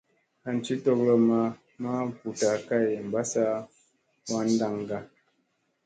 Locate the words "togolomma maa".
0.83-2.01